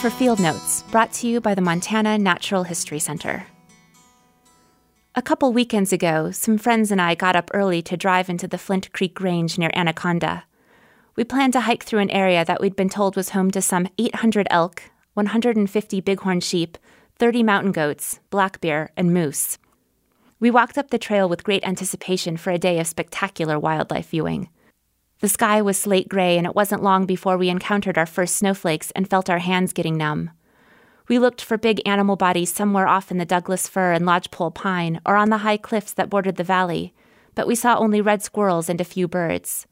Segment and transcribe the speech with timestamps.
[0.00, 3.46] for Field Notes, brought to you by the Montana Natural History Center.
[5.14, 8.58] A couple weekends ago, some friends and I got up early to drive into the
[8.58, 10.44] Flint Creek Range near Anaconda.
[11.16, 13.88] We planned to hike through an area that we'd been told was home to some
[13.98, 14.82] 800 elk,
[15.14, 16.78] 150 bighorn sheep,
[17.18, 19.58] 30 mountain goats, black bear, and moose.
[20.38, 24.50] We walked up the trail with great anticipation for a day of spectacular wildlife viewing.
[25.20, 28.90] The sky was slate gray, and it wasn't long before we encountered our first snowflakes
[28.92, 30.30] and felt our hands getting numb.
[31.08, 35.00] We looked for big animal bodies somewhere off in the Douglas fir and lodgepole pine
[35.04, 36.94] or on the high cliffs that bordered the valley,
[37.34, 39.66] but we saw only red squirrels and a few birds.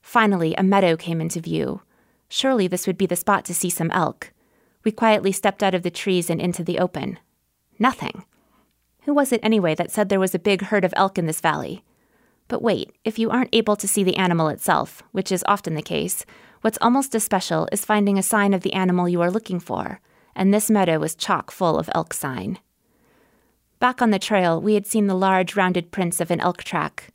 [0.00, 1.82] Finally, a meadow came into view.
[2.28, 4.32] Surely this would be the spot to see some elk.
[4.84, 7.18] We quietly stepped out of the trees and into the open.
[7.78, 8.24] Nothing.
[9.02, 11.40] Who was it anyway that said there was a big herd of elk in this
[11.40, 11.84] valley?
[12.48, 15.82] But wait, if you aren't able to see the animal itself, which is often the
[15.82, 16.24] case,
[16.62, 20.00] what's almost as special is finding a sign of the animal you are looking for,
[20.34, 22.58] and this meadow was chock full of elk sign.
[23.80, 27.08] Back on the trail, we had seen the large, rounded prints of an elk track.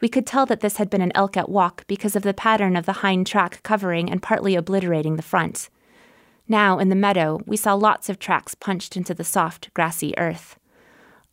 [0.00, 2.76] We could tell that this had been an elk at walk because of the pattern
[2.76, 5.68] of the hind track covering and partly obliterating the front.
[6.48, 10.58] Now, in the meadow, we saw lots of tracks punched into the soft, grassy earth.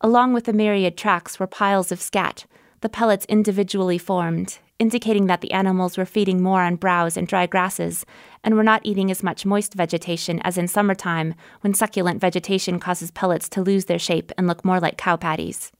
[0.01, 2.45] Along with the myriad tracks were piles of scat,
[2.85, 7.47] the pellets individually formed, indicating that the animals were feeding more on browse and dry
[7.47, 8.05] grasses
[8.43, 13.09] and were not eating as much moist vegetation as in summertime when succulent vegetation causes
[13.09, 15.71] pellets to lose their shape and look more like cow patties.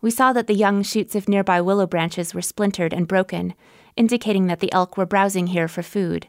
[0.00, 3.54] We saw that the young shoots of nearby willow branches were splintered and broken,
[3.96, 6.26] indicating that the elk were browsing here for food.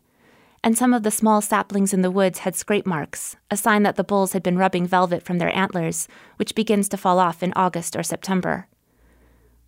[0.63, 3.95] And some of the small saplings in the woods had scrape marks, a sign that
[3.95, 7.53] the bulls had been rubbing velvet from their antlers, which begins to fall off in
[7.55, 8.67] August or September.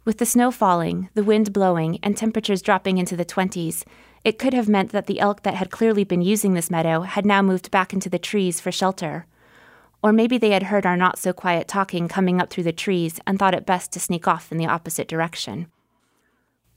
[0.06, 3.84] With the snow falling, the wind blowing, and temperatures dropping into the 20s,
[4.24, 7.26] it could have meant that the elk that had clearly been using this meadow had
[7.26, 9.26] now moved back into the trees for shelter.
[10.04, 13.20] Or maybe they had heard our not so quiet talking coming up through the trees
[13.26, 15.72] and thought it best to sneak off in the opposite direction.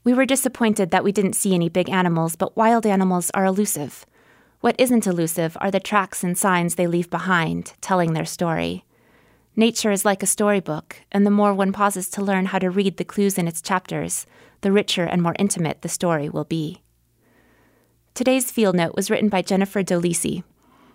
[0.03, 4.07] We were disappointed that we didn't see any big animals, but wild animals are elusive.
[4.61, 8.85] What isn't elusive are the tracks and signs they leave behind, telling their story.
[9.55, 12.97] Nature is like a storybook, and the more one pauses to learn how to read
[12.97, 14.25] the clues in its chapters,
[14.61, 16.81] the richer and more intimate the story will be.
[18.13, 20.43] Today's Field Note was written by Jennifer Dolisi.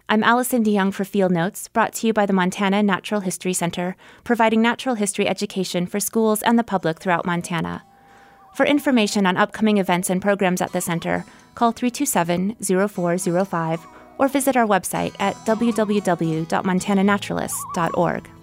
[0.08, 3.96] I'm Allison DeYoung for Field Notes, brought to you by the Montana Natural History Center,
[4.22, 7.82] providing natural history education for schools and the public throughout Montana.
[8.54, 13.86] For information on upcoming events and programs at the center, call 327 0405
[14.18, 18.33] or visit our website at www.montananaturalists.org.